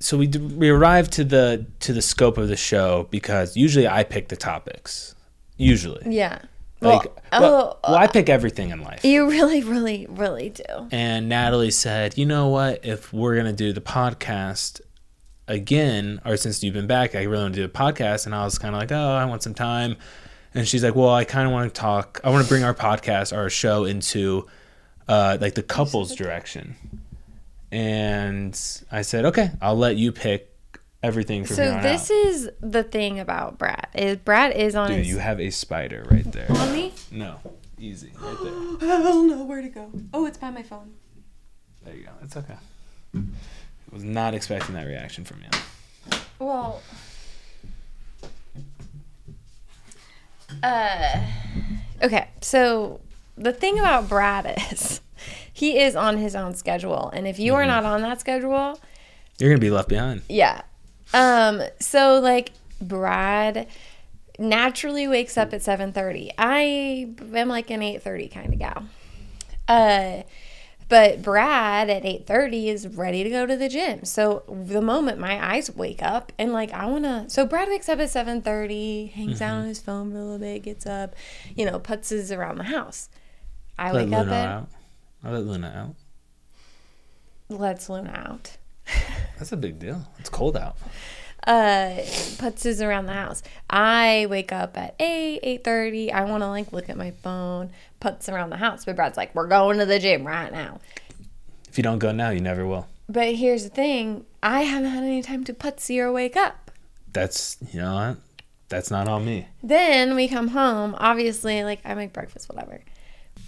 [0.00, 4.02] so we we arrived to the to the scope of the show because usually I
[4.04, 5.14] pick the topics.
[5.56, 6.40] Usually, Yeah.
[6.80, 9.04] like well, well, oh, well, I pick everything in life.
[9.04, 10.88] you really, really, really do.
[10.90, 12.84] And Natalie said, "You know what?
[12.84, 14.80] If we're gonna do the podcast
[15.46, 18.44] again, or since you've been back, I really want to do a podcast." And I
[18.44, 19.96] was kind of like, "Oh, I want some time."
[20.54, 22.20] And she's like, "Well, I kind of want to talk.
[22.24, 24.46] I want to bring our podcast, our show, into
[25.08, 26.76] uh, like the couples direction."
[27.72, 28.58] And
[28.92, 30.50] I said, "Okay, I'll let you pick
[31.02, 33.88] everything from So this out." is the thing about Brad.
[33.94, 36.46] Is Brad is on Dude, his you have a spider right there.
[36.50, 36.92] on me?
[37.10, 37.38] No,
[37.78, 38.52] easy, right there.
[38.98, 39.90] I don't know where to go.
[40.12, 40.94] Oh, it's by my phone.
[41.84, 42.10] There you go.
[42.22, 42.54] It's okay.
[43.16, 43.20] I
[43.92, 46.18] was not expecting that reaction from you.
[46.38, 46.80] Well,
[50.62, 51.20] uh,
[52.02, 52.28] okay.
[52.40, 53.00] So
[53.36, 55.00] the thing about Brad is
[55.52, 58.78] he is on his own schedule, and if you are not on that schedule,
[59.38, 60.22] You're gonna be left behind.
[60.28, 60.62] yeah.
[61.12, 61.62] Um.
[61.80, 63.66] So like Brad
[64.38, 66.30] naturally wakes up at seven thirty.
[66.38, 68.84] I am like an eight thirty kind of gal.
[69.68, 70.22] Uh.
[70.86, 74.04] But Brad at 8:30 is ready to go to the gym.
[74.04, 77.88] So the moment my eyes wake up and like I want to so Brad wakes
[77.88, 81.14] up at 7:30, hangs out on his phone for a little bit, gets up,
[81.56, 83.08] you know, putzes around the house.
[83.78, 84.68] I Let wake up Luna at out.
[85.24, 85.94] I let Luna
[87.50, 87.58] out.
[87.58, 88.56] lets Luna out.
[89.38, 90.06] That's a big deal.
[90.18, 90.76] It's cold out.
[91.46, 91.96] uh
[92.38, 93.42] putzes around the house.
[93.68, 96.12] I wake up at 8, 8.30.
[96.12, 98.84] I want to like look at my phone, putz around the house.
[98.84, 100.80] But Brad's like, we're going to the gym right now.
[101.68, 102.86] If you don't go now, you never will.
[103.08, 104.24] But here's the thing.
[104.42, 106.70] I haven't had any time to putsy or wake up.
[107.12, 108.16] That's you know what?
[108.68, 109.46] That's not on me.
[109.62, 110.94] Then we come home.
[110.98, 112.80] Obviously, like I make breakfast, whatever.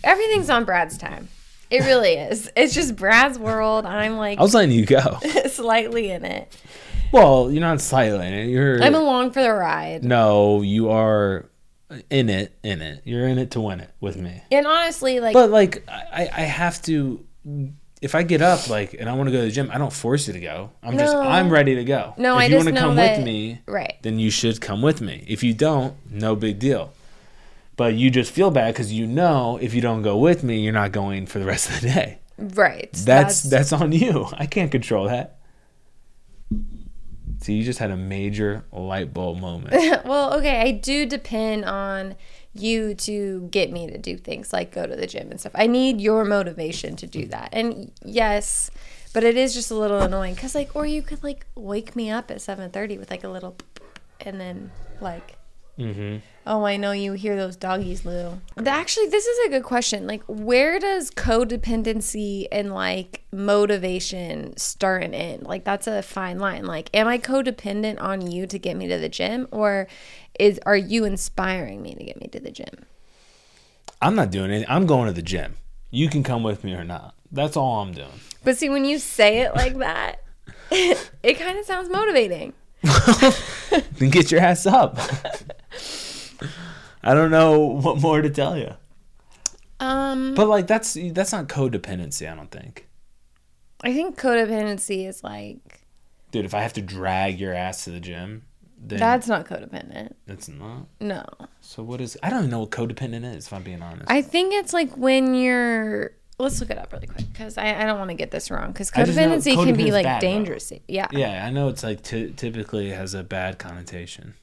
[0.04, 1.28] Everything's on Brad's time.
[1.70, 2.50] It really is.
[2.56, 3.87] It's just Brad's world.
[3.87, 5.18] I'm like I was letting you go.
[5.48, 6.56] slightly in it.
[7.12, 8.48] Well, you're not silent.
[8.50, 10.04] You're I'm along for the ride.
[10.04, 10.62] no.
[10.62, 11.46] You are
[12.11, 12.52] in it.
[12.62, 13.02] In it.
[13.04, 14.42] You're in it to win it with me.
[14.50, 17.24] And honestly, like But like, I I have to.
[18.02, 19.92] If I get up like and I want to go to the gym, I don't
[19.92, 20.70] force you to go.
[20.82, 22.12] I'm just I'm ready to go.
[22.18, 23.94] No, if I you just wanna know come that- with me, right.
[24.02, 25.24] then you should come with me.
[25.28, 26.92] If you don't, no big deal.
[27.76, 30.72] But you just feel bad because you know if you don't go with me, you're
[30.72, 32.18] not going for the rest of the day.
[32.38, 32.92] Right.
[32.92, 34.26] That's that's, on you.
[34.32, 35.38] I can't control that.
[37.40, 39.72] See, you just had a major light bulb moment.
[40.04, 42.16] well, okay, I do depend on
[42.54, 45.52] you to get me to do things like go to the gym and stuff.
[45.54, 47.50] I need your motivation to do that.
[47.52, 48.70] And yes,
[49.12, 52.10] but it is just a little annoying cuz like or you could like wake me
[52.10, 53.56] up at 7:30 with like a little
[54.20, 55.36] and then like
[55.76, 56.16] hmm
[56.48, 58.40] Oh, I know you hear those doggies, Lou.
[58.64, 60.06] Actually, this is a good question.
[60.06, 65.42] Like, where does codependency and like motivation start and end?
[65.42, 66.64] Like, that's a fine line.
[66.64, 69.88] Like, am I codependent on you to get me to the gym, or
[70.38, 72.87] is are you inspiring me to get me to the gym?
[74.00, 74.66] I'm not doing it.
[74.68, 75.56] I'm going to the gym.
[75.90, 77.16] You can come with me or not.
[77.32, 78.20] That's all I'm doing.
[78.44, 80.22] But see, when you say it like that,
[80.70, 82.52] it kind of sounds motivating.
[83.98, 84.96] then get your ass up.
[87.02, 88.72] I don't know what more to tell you.
[89.78, 92.88] Um, But like that's that's not codependency, I don't think.
[93.85, 95.82] I think codependency is like
[96.32, 98.42] Dude, if I have to drag your ass to the gym,
[98.78, 100.14] then that's not codependent.
[100.26, 100.87] that's not.
[101.00, 101.24] No.
[101.61, 104.11] So what is I don't even know what codependent is if I'm being honest.
[104.11, 106.12] I think it's like when you're.
[106.38, 108.70] Let's look it up really quick because I, I don't want to get this wrong
[108.72, 110.26] because know codependency can be like bad, though.
[110.26, 110.70] dangerous.
[110.87, 111.09] Yeah.
[111.11, 114.35] yeah, I know it's like ty- typically has a bad connotation.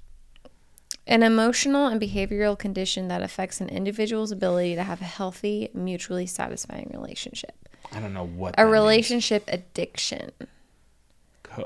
[1.06, 6.26] An emotional and behavioral condition that affects an individual's ability to have a healthy, mutually
[6.26, 7.54] satisfying relationship.
[7.92, 8.72] I don't know what A that means.
[8.74, 10.32] relationship addiction.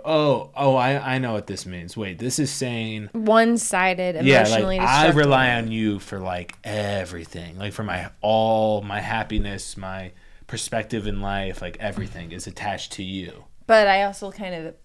[0.04, 1.95] Oh, oh, I I know what this means.
[1.95, 6.58] Wait, this is saying One sided, yeah, emotionally like I rely on you for like
[6.63, 10.12] everything, like for my all my happiness, my
[10.45, 13.45] perspective in life, like everything is attached to you.
[13.65, 14.76] But I also kind of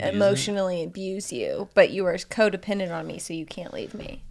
[0.00, 4.22] Abuse emotionally abuse you, but you are codependent on me, so you can't leave me.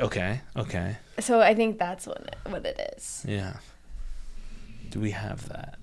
[0.00, 3.24] Okay, okay, So I think that's what it, what it is.
[3.28, 3.56] yeah.
[4.90, 5.78] Do we have that?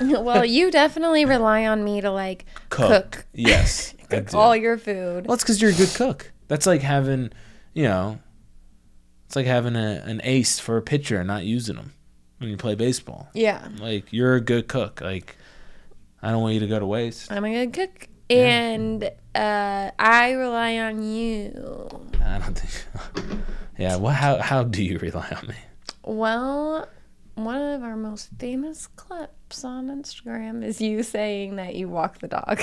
[0.00, 5.26] well, you definitely rely on me to like cook, Yes, I cook all your food.
[5.26, 6.32] Well, it's because you're a good cook.
[6.48, 7.30] That's like having,
[7.74, 8.18] you know,
[9.26, 11.92] it's like having a, an ace for a pitcher and not using them
[12.38, 13.28] when you play baseball.
[13.34, 15.00] Yeah, Like you're a good cook.
[15.00, 15.36] Like
[16.22, 17.30] I don't want you to go to waste.
[17.30, 19.04] I'm a good cook, and
[19.34, 21.88] uh, I rely on you.
[22.24, 23.40] I don't think.
[23.78, 23.96] yeah.
[23.96, 25.54] Well, how how do you rely on me?
[26.04, 26.88] Well,
[27.34, 32.28] one of our most famous clips on Instagram is you saying that you walk the
[32.28, 32.60] dog,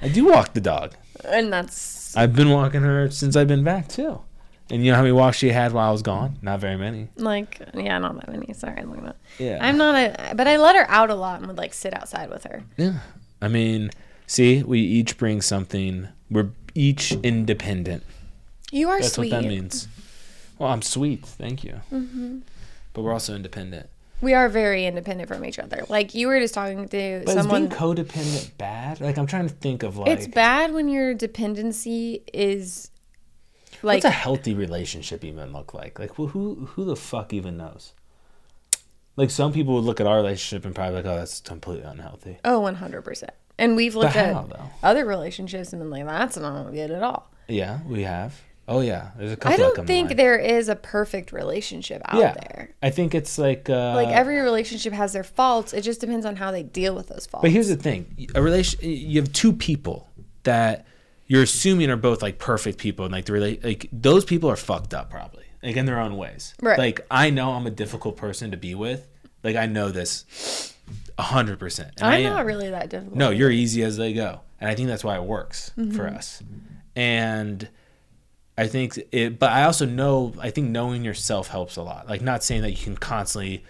[0.00, 0.94] I do walk the dog.
[1.24, 4.20] and that's I've been walking her since I've been back too.
[4.70, 6.38] And you know how many walks she had while I was gone?
[6.40, 7.08] Not very many.
[7.16, 8.52] like yeah, not that many.
[8.54, 9.16] Sorry, I'm looking at.
[9.38, 9.58] Yeah.
[9.60, 12.30] I'm not a, but I let her out a lot and would like sit outside
[12.30, 12.62] with her.
[12.76, 13.00] Yeah.
[13.42, 13.90] I mean,
[14.26, 16.08] see, we each bring something.
[16.30, 18.04] We're each independent.
[18.72, 19.02] You are sweet.
[19.02, 19.32] That's sweet.
[19.32, 19.88] what that means.
[20.58, 21.26] Well, I'm sweet.
[21.26, 21.80] Thank you.
[21.92, 22.38] Mm-hmm.
[22.94, 23.88] But we're also independent.
[24.20, 25.84] We are very independent from each other.
[25.88, 27.64] Like you were just talking to But someone.
[27.64, 29.00] is being codependent bad?
[29.00, 30.08] Like, I'm trying to think of like.
[30.08, 32.90] it's bad when your dependency is
[33.84, 35.98] like what's a healthy relationship even look like?
[35.98, 37.92] Like, who who who the fuck even knows?
[39.16, 42.38] Like, some people would look at our relationship and probably like, oh, that's completely unhealthy.
[42.44, 43.28] oh 100%.
[43.58, 44.70] And we've looked how at though?
[44.82, 47.30] other relationships and been like that's not good at all.
[47.46, 48.40] Yeah, we have.
[48.66, 49.52] Oh yeah, there's a couple.
[49.54, 52.32] I don't think there is a perfect relationship out Yeah.
[52.32, 52.70] there.
[52.82, 55.72] I think it's like uh, Like every relationship has their faults.
[55.74, 57.42] It just depends on how they deal with those faults.
[57.42, 58.80] But here's the thing: a relation.
[58.82, 60.10] You have two people
[60.44, 60.86] that
[61.26, 64.56] you're assuming are both like perfect people, and like the relate like those people are
[64.56, 66.54] fucked up probably, like in their own ways.
[66.60, 66.78] Right.
[66.78, 69.08] Like I know I'm a difficult person to be with.
[69.42, 70.74] Like I know this,
[71.18, 71.92] a hundred percent.
[71.98, 73.16] And I I'm not really that difficult.
[73.16, 76.16] No, you're easy as they go, and I think that's why it works for Mm-hmm.
[76.16, 76.42] us.
[76.96, 77.68] And
[78.56, 82.08] I think it, but I also know I think knowing yourself helps a lot.
[82.08, 83.64] Like not saying that you can constantly,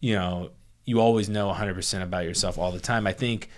[0.00, 0.50] you know,
[0.84, 3.06] you always know 100% about yourself all the time.
[3.06, 3.48] I think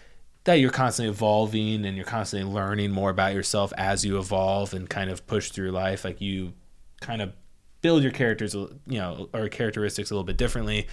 [0.49, 4.89] that you're constantly evolving and you're constantly learning more about yourself as you evolve and
[4.89, 6.07] kind of push through life.
[6.07, 6.55] Like you
[7.03, 7.35] kind of
[7.83, 10.89] build your characters, you know, or characteristics a little bit differently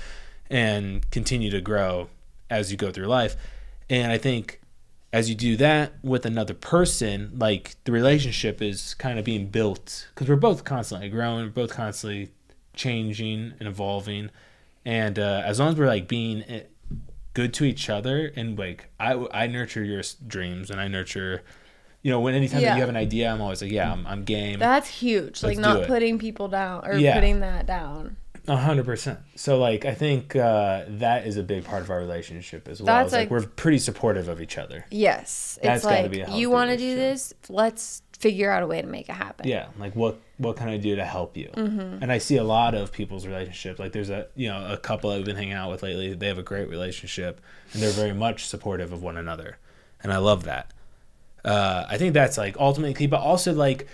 [0.50, 2.10] and continue to grow
[2.50, 3.38] as you go through life.
[3.90, 4.60] And I think
[5.14, 10.10] as you do that with another person, like the relationship is kind of being built
[10.14, 12.32] because we're both constantly growing, we're both constantly
[12.74, 14.32] changing and evolving.
[14.84, 16.64] And uh, as long as we're like being eh,
[17.36, 21.44] good to each other and like I, I nurture your dreams and I nurture,
[22.02, 24.24] you know, when anytime that you have an idea, I'm always like, yeah, I'm, I'm
[24.24, 24.58] game.
[24.58, 25.44] That's huge.
[25.44, 27.14] Like Let's do not putting people down or Yeah.
[27.14, 28.18] putting that down.
[28.48, 29.20] A hundred percent.
[29.36, 32.86] So like I think uh, that is a big part of our relationship as well.
[32.86, 34.86] That's like, like- we're pretty supportive of each other.
[34.90, 35.60] Yes.
[35.62, 38.68] That's it's gotta like be a you want to do this, let's figure out a
[38.68, 39.48] way to make it happen.
[39.48, 41.50] Yeah, like what what can I do to help you?
[41.54, 42.04] Mm-hmm.
[42.04, 43.80] And I see a lot of people's relationships.
[43.80, 46.14] Like there's a you know a couple I've been hanging out with lately.
[46.14, 47.42] They have a great relationship
[47.74, 49.58] and they're very much supportive of one another,
[50.02, 50.72] and I love that.
[51.44, 53.88] Uh, I think that's like ultimately, but also like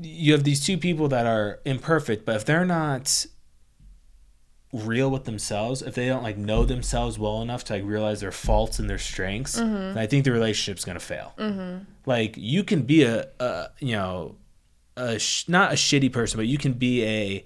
[0.00, 3.26] you have these two people that are imperfect, but if they're not
[4.72, 8.32] real with themselves, if they don't like know themselves well enough to like realize their
[8.32, 11.32] faults and their strengths, then I think the relationship's gonna fail.
[12.06, 14.36] Like you can be a, a you know,
[14.96, 17.44] a sh- not a shitty person, but you can be a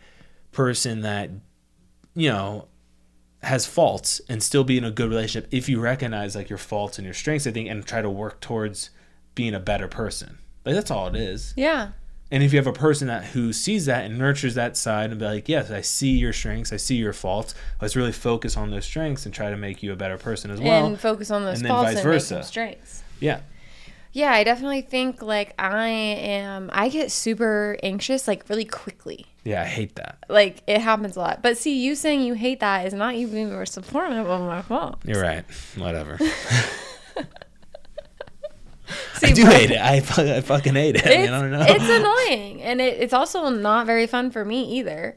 [0.52, 1.30] person that
[2.14, 2.68] you know
[3.42, 6.98] has faults and still be in a good relationship if you recognize like your faults
[6.98, 7.46] and your strengths.
[7.46, 8.90] I think and try to work towards
[9.34, 10.38] being a better person.
[10.64, 11.54] Like that's all it is.
[11.56, 11.92] Yeah.
[12.30, 15.18] And if you have a person that who sees that and nurtures that side and
[15.18, 17.54] be like, yes, I see your strengths, I see your faults.
[17.80, 20.60] Let's really focus on those strengths and try to make you a better person as
[20.60, 20.84] well.
[20.86, 22.42] and focus on those and then vice and versa.
[22.42, 23.02] strengths.
[23.18, 23.40] yeah,
[24.12, 29.26] Yeah, I definitely think like I am I get super anxious like really quickly.
[29.44, 30.18] yeah, I hate that.
[30.28, 31.42] Like it happens a lot.
[31.42, 34.62] But see, you saying you hate that is not you being more supportive of my
[34.62, 34.98] fault.
[35.04, 35.44] You're right.
[35.76, 36.18] Whatever.
[39.14, 39.76] See, I do but hate it.
[39.78, 41.06] I, I fucking hate it.
[41.06, 41.66] I, mean, It's, I don't know.
[41.68, 45.14] it's annoying, and it, it's also not very fun for me either.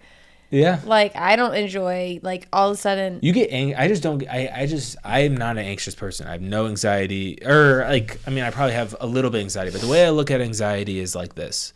[0.51, 0.81] Yeah.
[0.85, 3.19] Like I don't enjoy like all of a sudden.
[3.21, 4.23] You get ang- I just don't.
[4.29, 6.27] I I just I am not an anxious person.
[6.27, 9.43] I have no anxiety, or like I mean, I probably have a little bit of
[9.45, 9.71] anxiety.
[9.71, 11.73] But the way I look at anxiety is like this: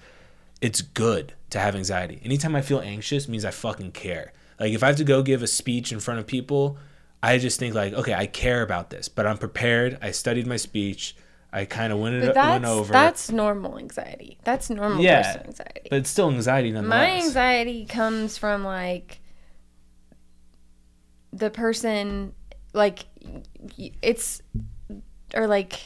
[0.61, 2.21] it's good to have anxiety.
[2.23, 4.33] Anytime I feel anxious means I fucking care.
[4.59, 6.77] Like if I have to go give a speech in front of people,
[7.23, 9.97] I just think like, okay, I care about this, but I'm prepared.
[10.01, 11.15] I studied my speech.
[11.55, 12.91] I kind of went it went that's over.
[12.91, 14.37] that's normal anxiety.
[14.43, 15.87] That's normal Yeah, person anxiety.
[15.89, 16.99] but it's still anxiety nonetheless.
[16.99, 19.21] My anxiety comes from like
[21.31, 22.33] the person
[22.73, 23.05] like
[24.01, 24.41] it's
[25.33, 25.79] or like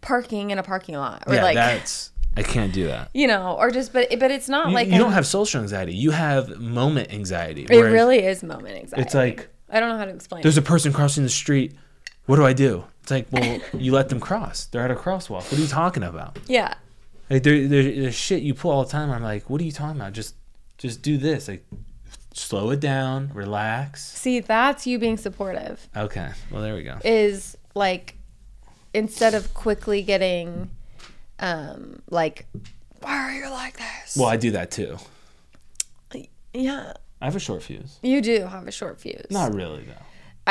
[0.00, 3.10] parking in a parking lot or yeah, like that's I can't do that.
[3.12, 5.94] you know or just but but it's not You, like you don't have social anxiety.
[5.94, 7.66] You have moment anxiety.
[7.68, 9.02] it really is moment anxiety.
[9.02, 10.42] It's like I don't know how to explain.
[10.42, 10.64] there's it.
[10.64, 11.74] a person crossing the street.
[12.30, 12.84] What do I do?
[13.02, 14.66] It's like, well, you let them cross.
[14.66, 15.50] They're at a crosswalk.
[15.50, 16.38] What are you talking about?
[16.46, 16.74] Yeah.
[17.28, 19.10] Like there, there, there's shit you pull all the time.
[19.10, 20.12] I'm like, what are you talking about?
[20.12, 20.36] Just,
[20.78, 21.48] just do this.
[21.48, 21.66] Like,
[22.32, 24.04] slow it down, relax.
[24.12, 25.88] See, that's you being supportive.
[25.96, 26.98] Okay, well there we go.
[27.04, 28.14] Is like
[28.94, 30.70] instead of quickly getting
[31.40, 32.46] um like
[33.00, 34.16] why are you like this?
[34.16, 34.98] Well, I do that too.
[36.54, 37.98] yeah, I have a short fuse.
[38.04, 39.26] you do have a short fuse.
[39.30, 40.06] Not really though.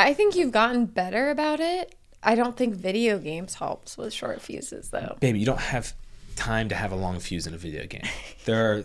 [0.06, 1.94] I think you've gotten better about it.
[2.22, 5.16] I don't think video games helps with short fuses though.
[5.20, 5.94] Baby, you don't have
[6.36, 8.02] time to have a long fuse in a video game.
[8.46, 8.84] There are,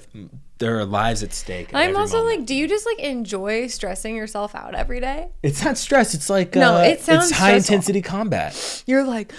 [0.58, 1.70] there are lives at stake.
[1.74, 2.40] I'm also moment.
[2.40, 5.30] like, do you just like enjoy stressing yourself out every day?
[5.44, 6.14] it's not stress.
[6.14, 7.74] It's like No, uh, it sounds it's high stressful.
[7.76, 8.84] intensity combat.
[8.86, 9.32] You're like,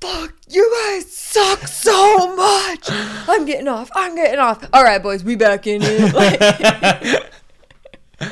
[0.00, 2.86] fuck, you guys suck so much.
[2.90, 3.90] I'm getting off.
[3.94, 4.66] I'm getting off.
[4.72, 6.14] All right, boys, we back in it.
[6.14, 7.30] Like,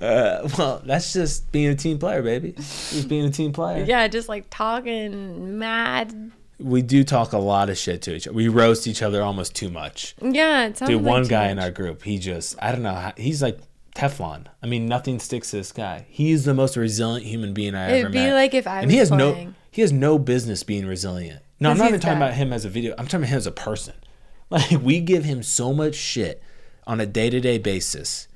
[0.00, 2.52] Uh, well, that's just being a team player, baby.
[2.52, 3.84] Just being a team player.
[3.84, 6.32] yeah, just like talking mad.
[6.58, 8.34] We do talk a lot of shit to each other.
[8.36, 10.14] We roast each other almost too much.
[10.20, 13.12] Yeah, it sounds Dude, like one guy in our group, he just, I don't know,
[13.16, 13.58] he's like
[13.94, 14.46] Teflon.
[14.62, 16.04] I mean, nothing sticks to this guy.
[16.10, 17.98] He's the most resilient human being I ever met.
[17.98, 19.48] It'd be like if I and was he has playing.
[19.48, 21.40] no, he has no business being resilient.
[21.60, 22.26] No, I'm not even talking bad.
[22.26, 22.92] about him as a video.
[22.98, 23.94] I'm talking about him as a person.
[24.50, 26.42] Like we give him so much shit
[26.86, 28.28] on a day to day basis,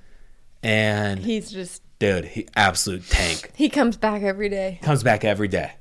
[0.63, 3.51] and He's just dude, he absolute tank.
[3.55, 4.79] he comes back every day.
[4.83, 5.73] comes back every day.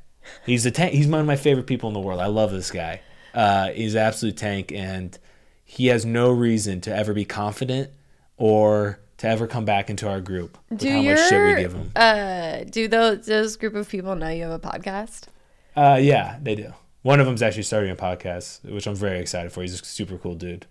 [0.45, 0.93] He's a tank.
[0.93, 2.19] He's one of my favorite people in the world.
[2.19, 3.01] I love this guy.
[3.33, 5.17] Uh, he's an absolute tank, and
[5.63, 7.91] he has no reason to ever be confident
[8.37, 11.73] or to ever come back into our group Do how your much shit we give
[11.73, 11.91] him.
[11.95, 15.23] uh do those those group of people know you have a podcast?
[15.75, 16.73] Uh, yeah, they do.
[17.03, 19.61] One of them's actually starting a podcast, which I'm very excited for.
[19.61, 20.65] He's a super cool dude.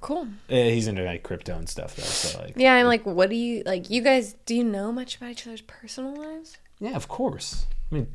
[0.00, 0.28] Cool.
[0.48, 2.02] Uh, He's into like crypto and stuff though.
[2.02, 3.90] So like, Yeah, I'm like, what do you like?
[3.90, 6.56] You guys, do you know much about each other's personal lives?
[6.78, 7.66] yeah, of course.
[7.90, 8.06] I mean,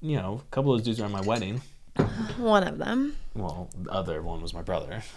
[0.00, 1.62] you know, a couple of those dudes are at my wedding.
[2.38, 3.16] One of them.
[3.34, 5.02] Well, the other one was my brother.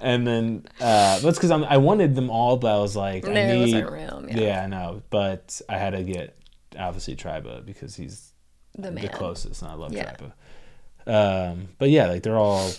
[0.00, 3.34] and then uh, that's because I wanted them all, but I was like, No, I
[3.34, 3.60] it need.
[3.60, 4.24] wasn't real.
[4.30, 6.36] Yeah, I know, but I had to get
[6.78, 8.32] obviously Triba because he's
[8.76, 9.08] the man.
[9.08, 10.14] closest, and I love Yeah.
[10.14, 10.32] Triba.
[11.52, 12.70] Um, but yeah, like they're all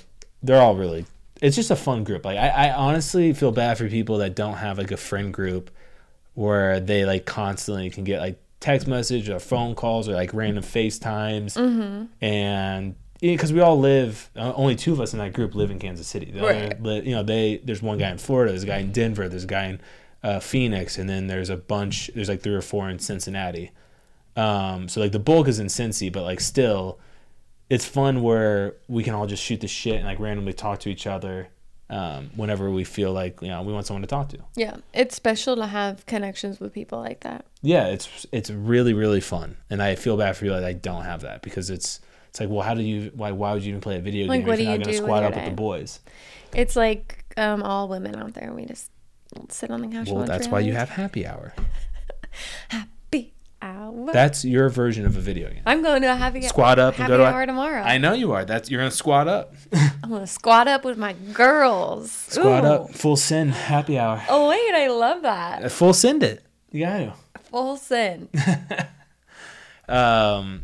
[0.44, 1.06] they're all really.
[1.42, 2.24] It's just a fun group.
[2.26, 5.72] Like I, I honestly feel bad for people that don't have like a friend group
[6.36, 10.64] where they like constantly can get like text message or phone calls or like random
[10.64, 12.06] FaceTimes Mm-hmm.
[12.24, 15.80] and because we all live uh, only two of us in that group live in
[15.80, 16.32] Kansas City.
[16.32, 16.82] The Right.
[16.84, 19.46] li- you know, they there's one guy in Florida, there's a guy in Denver, there's
[19.46, 19.82] a guy in
[20.24, 22.10] uh, Phoenix, and then there's a bunch.
[22.16, 23.72] There's like three or four in Cincinnati.
[24.36, 27.00] Um, so like the bulk is in Cincy, but like still,
[27.70, 30.90] it's fun where we can all just shoot the shit and like randomly talk to
[30.90, 31.48] each other
[31.90, 34.40] um, whenever we feel like you know we want someone to talk to.
[34.56, 37.46] Yeah, it's special to have connections with people like that.
[37.62, 41.04] Yeah, it's it's really really fun, and I feel bad for you that I don't
[41.04, 42.00] have that because it's
[42.30, 44.42] it's like well how do you why why would you even play a video Like,
[44.42, 46.00] game what if do you're not gonna squat up with the boys?
[46.54, 48.54] It's like um, all women out there.
[48.54, 48.90] We just
[49.50, 50.10] sit on the couch.
[50.10, 51.54] Well, that's why you have happy hour.
[54.12, 55.62] That's your version of a video game.
[55.66, 57.82] I'm going to a happy Squat up and happy go to hour tomorrow.
[57.82, 58.46] I know you are.
[58.46, 59.56] That's you're gonna squat up.
[60.04, 62.12] I'm gonna squat up with my girls.
[62.12, 62.68] Squat Ooh.
[62.68, 64.24] up, full sin, happy hour.
[64.30, 65.64] Oh wait, I love that.
[65.64, 66.44] Uh, Full send it.
[66.72, 67.14] You got to.
[67.50, 68.30] Full sin.
[69.88, 70.64] Um,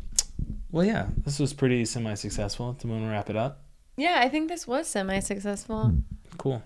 [0.72, 2.74] well, yeah, this was pretty semi-successful.
[2.74, 3.64] Do we want to wrap it up?
[3.98, 5.94] yeah, I think this was semi-successful.
[6.38, 6.64] Cool.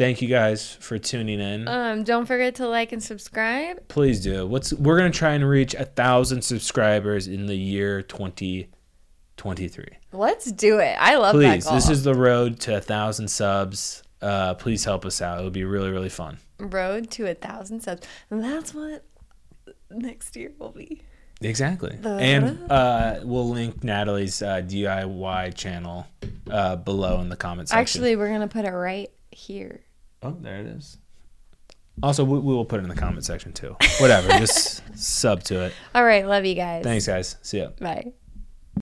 [0.00, 1.68] Thank you guys for tuning in.
[1.68, 3.86] Um, don't forget to like and subscribe.
[3.88, 4.46] Please do.
[4.46, 8.70] What's we're gonna try and reach a thousand subscribers in the year twenty
[9.36, 9.98] twenty three.
[10.10, 10.96] Let's do it.
[10.98, 14.02] I love that Please, this is the road to a thousand subs.
[14.22, 15.38] Uh, please help us out.
[15.38, 16.38] It would be really really fun.
[16.58, 18.06] road to a thousand subs.
[18.30, 19.04] And that's what
[19.90, 21.02] next year will be.
[21.42, 21.94] Exactly.
[22.00, 26.06] The- And uh, we'll link Natalie's uh, DIY channel
[26.50, 27.82] uh, below in the comments section.
[27.82, 29.80] Actually, we're gonna put it right here.
[30.22, 30.98] Oh, there it is.
[32.02, 33.76] Also, we, we will put it in the comment section too.
[34.00, 35.74] Whatever, just sub to it.
[35.94, 36.26] All right.
[36.26, 36.82] Love you guys.
[36.82, 37.36] Thanks, guys.
[37.42, 37.70] See ya.
[37.78, 38.12] Bye.